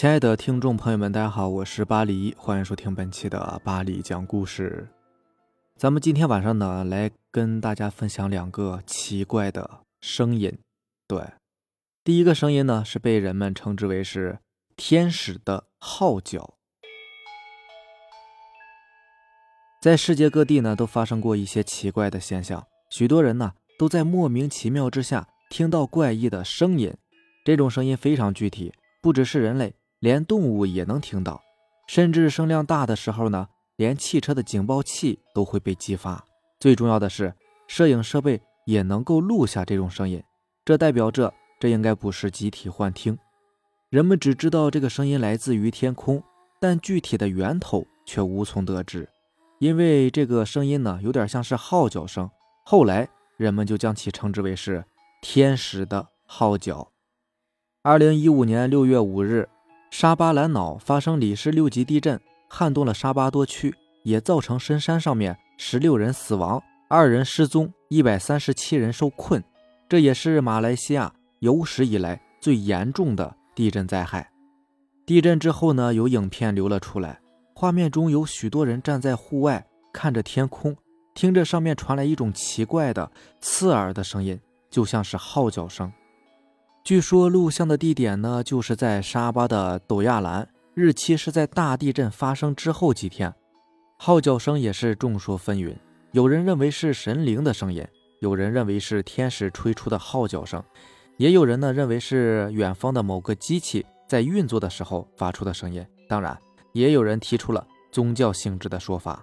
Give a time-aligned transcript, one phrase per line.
[0.00, 4.88] 亲爱的听众朋友们，大家好，我是巴黎，欢迎收听本期的巴黎讲故事。
[5.76, 10.56] 咱们今天晚上呢，来跟大家分享两个奇怪的声音。
[11.06, 11.22] 对，
[12.02, 14.38] 第一个声音呢，是被人们称之为是
[14.74, 16.54] 天使的号角。
[19.82, 26.96] 在世界各地呢，都发生过一些奇怪的现象，许多人呢，都在莫名其妙之下听到怪异的声音。
[27.44, 28.72] 这种声音非常具体，
[29.02, 29.74] 不只是人类。
[30.00, 31.42] 连动物也能听到，
[31.86, 33.46] 甚至声量大的时候呢，
[33.76, 36.24] 连汽车的警报器都会被激发。
[36.58, 37.34] 最重要的是，
[37.68, 40.22] 摄影设备也能够录下这种声音，
[40.64, 43.18] 这代表着这应该不是集体幻听。
[43.90, 46.22] 人们只知道这个声音来自于天空，
[46.58, 49.06] 但具体的源头却无从得知。
[49.58, 52.30] 因为这个声音呢，有点像是号角声，
[52.64, 54.82] 后来人们就将其称之为是
[55.20, 56.90] 天使的号角。
[57.82, 59.46] 二零一五年六月五日。
[59.90, 63.74] 沙巴兰瑙发生里氏六级地震，撼动了沙巴多区，
[64.04, 69.42] 也造成深山上面十六人死亡，二人失踪，一百三十七人受困。
[69.88, 74.30] 这也是马来西亚有史以来最严重的地震灾害。
[75.04, 77.20] 地震之后呢，有影片流了出来，
[77.52, 80.76] 画面中有许多人站在户外，看着天空，
[81.14, 85.92] 听着上面传来一种奇怪的刺耳的声音，就像是号角声。
[86.82, 93.32] 据说录像的地点呢，就是在沙巴的斗亚兰，日期是在大地震发生之后几天。
[93.98, 95.76] 号角声也是众说纷纭，
[96.12, 97.86] 有人认为是神灵的声音，
[98.20, 100.62] 有人认为是天使吹出的号角声，
[101.18, 105.86] 也有人呢认为是远方的某个机器在运作的时候发出的声音。
[106.08, 106.36] 当然，
[106.72, 109.22] 也有人提出了宗教性质的说法，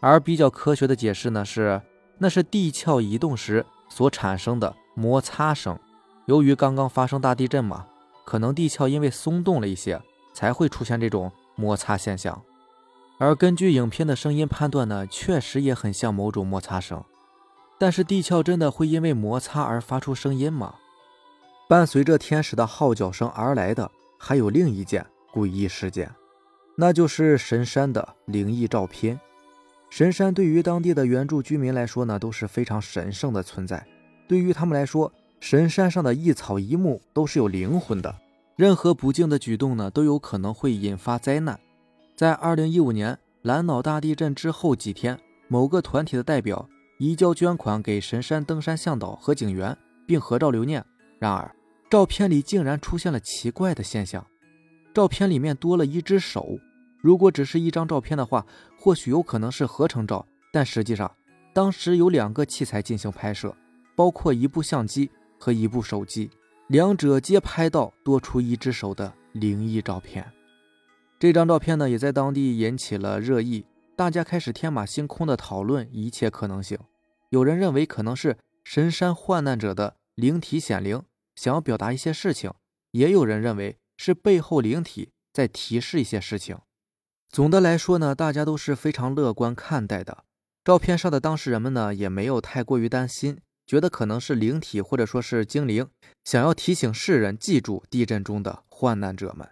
[0.00, 1.80] 而比较科学的解释呢是，
[2.18, 5.78] 那是地壳移动时所产生的摩擦声。
[6.26, 7.86] 由于刚刚发生大地震嘛，
[8.24, 10.00] 可能地壳因为松动了一些，
[10.32, 12.42] 才会出现这种摩擦现象。
[13.18, 17.02] 而根据影片的声音判断呢，确实也很像某种摩擦声。
[17.78, 20.74] 但是地壳真的会因为摩擦而发出声音吗？
[21.68, 26.10] 伴随着天使的号角声而来的，还有另一件诡异事件，
[26.76, 29.20] 那就是神山的灵异照片。
[29.88, 33.86] 神山对于当地的原住居民来说呢，都是非常神圣的存在。
[34.28, 38.14] 对于他们来说，神山上的一草一木都是有灵魂的，
[38.56, 41.58] 任何不敬的举动呢，都有可能会引发灾难。
[42.16, 49.76] 在二零一五年兰瑙大地震之后几天，某个团体的代表移交捐款给神山登山向导和警员，
[50.06, 50.84] 并合照留念。
[51.18, 51.54] 然而，
[51.88, 54.26] 照片里竟然出现了奇怪的现象，
[54.92, 56.58] 照片里面多了一只手。
[57.00, 58.44] 如果只是一张照片的话，
[58.76, 61.08] 或许有可能是合成照，但实际上，
[61.52, 63.54] 当时有两个器材进行拍摄，
[63.94, 65.08] 包括一部相机。
[65.38, 66.30] 和一部手机，
[66.68, 70.32] 两者皆拍到多出一只手的灵异照片。
[71.18, 73.64] 这张照片呢，也在当地引起了热议，
[73.96, 76.78] 大家开始天马行空的讨论一切可能性。
[77.30, 81.02] 有人认为可能是神山患难者的灵体显灵，
[81.34, 82.50] 想要表达一些事情；
[82.90, 86.58] 也有人认为是背后灵体在提示一些事情。
[87.28, 90.24] 总的来说呢，大家都是非常乐观看待的。
[90.64, 93.38] 照片上的当事人们呢，也没有太过于担心。
[93.66, 95.88] 觉得可能是灵体或者说是精灵，
[96.24, 99.48] 想要提醒世人记住地震中的患难者们。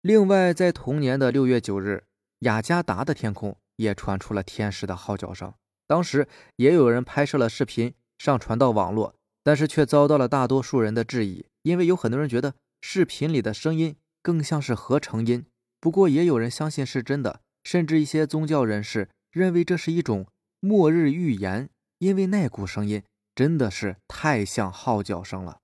[0.00, 2.04] 另外，在同年的六月九日，
[2.40, 5.52] 雅加达的天空也传出了天使的号角声。
[5.86, 6.26] 当时
[6.56, 15.44] 也有人拍摄了视频上传到网络，但是却遭到了大多数人的质疑，因为有很多人觉得视频里的声音更像是合成音。
[15.80, 20.26] 不过，也有人相信是真的，甚至一些宗教人士认为这是一种
[20.60, 23.02] 末日预言，因为那股声音。
[23.36, 25.60] 真的是太像号角声了。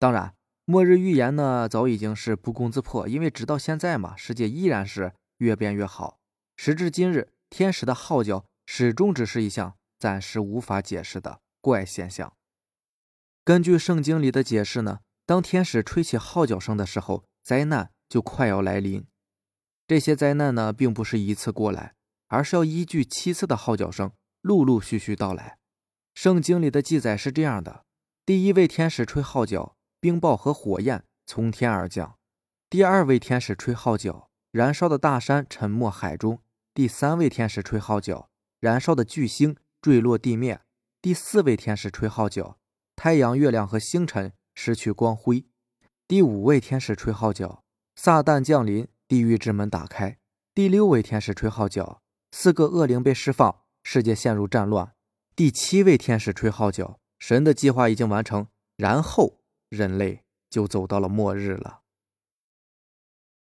[0.00, 0.34] 当然，
[0.64, 6.18] 末日预言呢，早已经是不攻自破，因为直到现在嘛，世界依然是越变越好。
[6.56, 12.32] 时至今日，天使的号角始终只是一项暂时无法解释的怪现象。
[13.44, 19.06] 根据圣经里的解释呢，当天使吹起号角声的时候，灾难就快要来临。
[19.86, 21.94] 这些灾难呢，并不是一次过来，
[22.28, 25.58] 而是要依据七次的号角声，陆陆续续到来。
[26.14, 27.84] 圣经里的记载是这样的：
[28.24, 32.16] 第一位天使吹号角，冰雹和火焰从天而降；
[32.70, 36.36] 第二位天使吹号角，燃烧的大山沉没海中；
[36.72, 38.30] 第三位天使吹号角，
[38.60, 40.58] 燃烧的巨星坠落地面；
[41.02, 42.58] 第四位天使吹号角，
[42.94, 45.46] 太阳、月亮和星辰失去光辉；
[46.06, 47.64] 第五位天使吹号角，
[47.96, 50.18] 撒旦降临，地狱之门打开；
[50.54, 52.00] 第六位天使吹号角，
[52.30, 54.92] 四个恶灵被释放，世界陷入战乱。
[55.36, 58.46] 第七位天使吹号角，神的计划已经完成，
[58.76, 61.80] 然后人类就走到了末日了。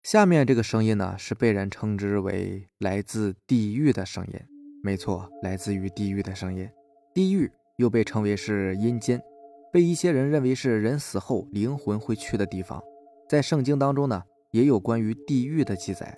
[0.03, 4.39] 下面这个声音呢，是被人称之为来自地狱的声音。
[4.83, 6.69] 没错，来自于地狱的声音。
[7.11, 9.19] 地狱又被称为是阴间，
[9.73, 12.79] 被一些人认为是人死后灵魂会去的地方。
[13.27, 16.15] 在圣经当中呢，也有关于地狱的记载，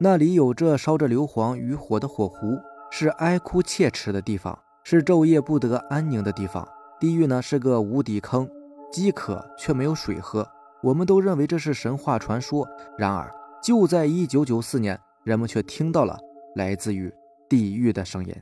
[0.00, 2.58] 那里有着烧着硫磺与火的火湖，
[2.90, 6.66] 是哀哭切齿的地方，是昼夜不得安宁的地方。
[7.00, 8.48] 地狱呢是个无底坑，
[8.92, 10.46] 饥渴却没有水喝。
[10.82, 13.32] 我们都认为这是神话传说，然而
[13.62, 16.18] 就在1994年，人们却听到了
[16.54, 17.12] 来自于。
[17.48, 18.34] 地狱的声音。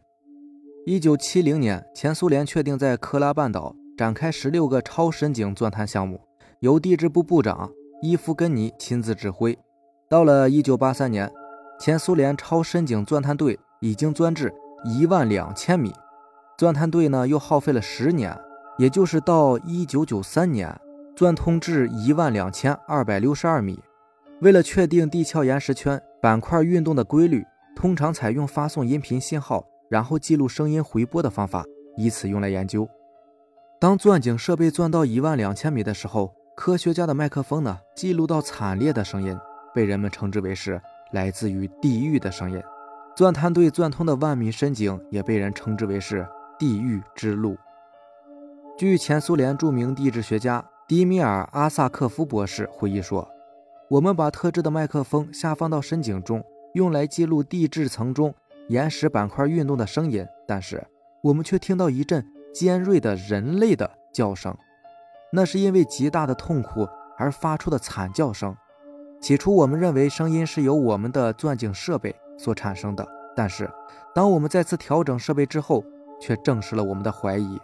[0.87, 6.21] 一九七零年，前苏联确定在科拉半岛展开十六个超深井钻探项目，
[6.61, 7.69] 由地质部部长
[8.03, 9.59] 伊夫根尼亲自指挥。
[10.09, 11.29] 到了一九八三年，
[11.81, 14.55] 前苏联超深井钻探队已经钻至
[14.85, 15.93] 一万两千米。
[16.61, 18.39] 钻探队呢，又耗费了十年，
[18.77, 20.79] 也就是到一九九三年，
[21.17, 23.81] 钻通至一万两千二百六十二米。
[24.43, 27.43] 为了确定地壳岩石圈板块运动的规律。
[27.75, 31.65] 通常采用发送音频信号，然后记录声音回波的方法，
[31.97, 32.87] 以此用来研究。
[33.81, 39.35] 当钻井设备钻到一万两千米的时候，科学家的麦克风呢记录到惨烈的声音，
[39.75, 40.79] 被人们称之为是
[41.13, 42.63] 来自于地狱的声音。
[43.17, 46.29] 钻探队钻通的万米深井也被人称之为是
[46.61, 47.57] 地狱之路。
[48.77, 53.27] 据前苏联著名地质学家迪米尔·阿萨克夫博士回忆说
[53.89, 58.33] ：“我们把特制的麦克风下放到深井中。”用来记录地质层中
[58.69, 60.87] 岩石板块运动的声音，但是
[61.21, 62.25] 我们却听到一阵
[62.55, 64.57] 尖锐的人类的叫声，
[65.33, 66.87] 那是因为极大的痛苦
[67.19, 68.55] 而发出的惨叫声。
[69.21, 73.05] 起初，我们认为声音是由我们的钻井设备所产生的，
[73.35, 73.69] 但是
[74.15, 75.83] 当我们再次调整设备之后，
[76.21, 77.59] 却证实了我们的怀疑。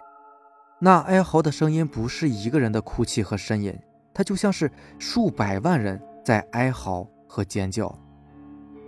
[0.79, 3.79] 那哀嚎的声音不是一个人的哭泣和呻吟，
[4.13, 7.97] 它就像是数百万人在哀嚎和尖叫。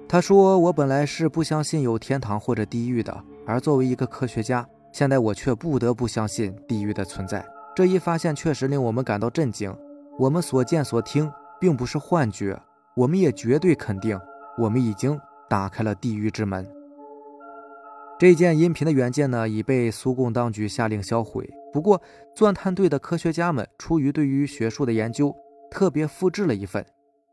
[0.08, 7.44] 他说：“我本来是不相信有天堂或者地狱的，而作为一个科学家，现在我却不得不相信地狱的存在。
[7.76, 9.74] 这一发现确实令我们感到震惊。
[10.18, 11.30] 我们所见所听
[11.60, 12.58] 并不是幻觉，
[12.96, 14.18] 我们也绝对肯定，
[14.56, 15.18] 我们已经
[15.48, 16.66] 打开了地狱之门。”
[18.18, 21.48] 这件音频的原件呢，已被苏共当局下令销毁。
[21.72, 22.02] 不过，
[22.34, 25.32] 钻探队的科学家们出于对于学术的研究，
[25.70, 26.84] 特别复制了一份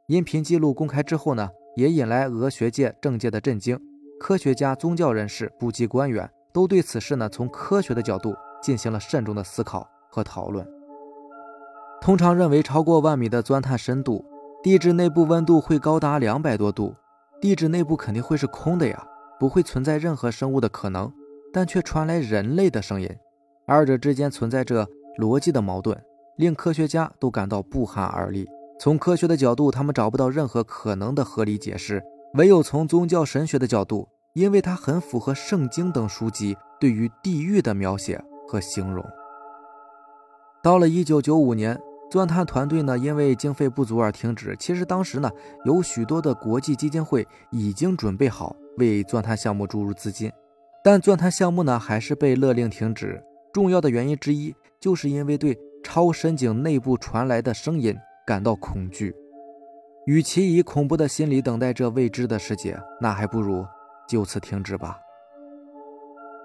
[0.08, 0.72] 音频记录。
[0.72, 1.50] 公开之后呢？
[1.76, 3.78] 也引来俄学界、政界的震惊，
[4.18, 10.66] 科学家、宗教人士、部级官员都对此事呢从科学的角度进行了慎重的思考和讨论。
[12.00, 14.24] 通常认为，超过万米的钻探深度，
[14.64, 16.96] 地质内部温度会高达两百多度，
[17.42, 19.06] 地质内部肯定会是空的呀，
[19.40, 21.12] 不会存在任何生物的可能，
[21.54, 23.10] 但却传来人类的声音，
[23.66, 24.88] 二者之间存在着
[25.20, 26.00] 逻辑的矛盾，
[26.38, 28.48] 令科学家都感到不寒而栗。
[28.80, 32.00] 从科学的角度，他们找不到任何可能的合理解释；
[32.34, 39.06] 唯有从宗教神学的角度，因为它很符合圣经等书籍对于地狱的描写和形容。
[40.62, 41.80] 到了1995年，
[42.12, 44.56] 钻探团队呢因为经费不足而停止。
[44.60, 45.31] 其实当时呢，
[45.64, 50.31] 有许多的国际基金会已经准备好为钻探项目注入资金，
[50.83, 53.24] 但钻探项目呢还是被勒令停止。
[53.54, 57.95] 重要的原因之一，就是因为对超深井内部传来的声音。
[58.28, 59.16] 感到恐惧，
[60.07, 63.64] 与其以恐怖的心理等待这未知的世界，那还不如
[64.09, 64.97] 就此停止吧。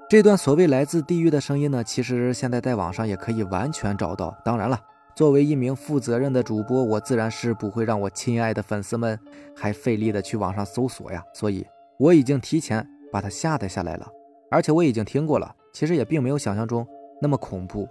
[0.07, 4.37] 这段所谓来自地狱的声音呢，其实现在在网上也可以完全找到。
[4.45, 4.79] 当然了，
[5.17, 9.19] 作为一名负责任的主播，我自然是不会让我亲爱的粉丝们
[9.57, 11.25] 还费力的去网上搜索呀。
[11.33, 11.67] 所以
[12.01, 14.11] 我已经提前把它下载下来了，
[14.51, 16.87] 而且我已经听过了，其实也并没有想象中
[17.21, 17.87] 那么恐怖，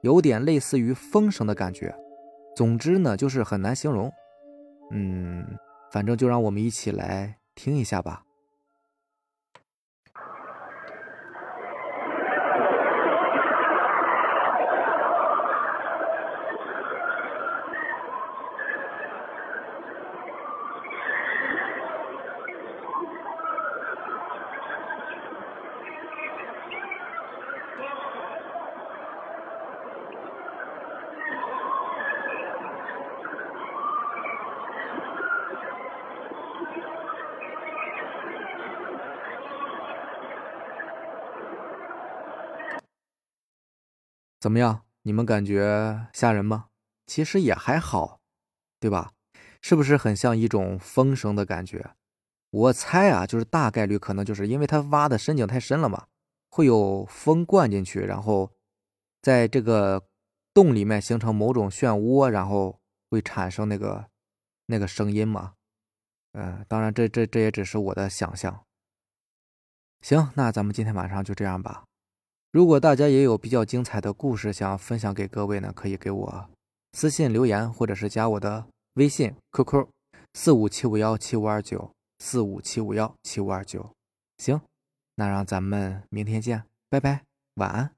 [0.00, 1.94] 有点类似于风声的感觉。
[2.56, 4.10] 总之呢，就是很难形容。
[4.90, 5.44] 嗯，
[5.90, 8.24] 反正就让我们一起来听一下吧。
[44.42, 44.84] 怎么样？
[45.02, 46.66] 你们感觉吓人吗？
[47.06, 48.18] 其实也还好，
[48.80, 49.12] 对吧？
[49.60, 51.94] 是不是很像一种风声的感觉？
[52.50, 56.08] 我猜啊，就是大概率可能就是因为它挖的深井太深了嘛，
[56.50, 58.50] 会有风灌进去，然后
[59.20, 60.04] 在这个
[60.52, 62.80] 洞里面形成某种漩涡，然后
[63.10, 64.04] 会产生那个
[64.66, 65.54] 那个声音嘛。
[66.32, 68.64] 嗯，当然这这这也只是我的想象。
[70.00, 71.84] 行，那咱们今天晚上就这样吧。
[72.52, 76.50] 如果大家也有比较精彩的故事想分享给各位呢，可以给我
[76.92, 79.88] 私信留言，或者是加我的微信 QQ
[80.34, 83.88] 四五七五幺七五二九四五七五幺七五二九。
[84.36, 84.60] 行，
[85.14, 87.90] 那让咱们明天见，拜拜，晚安。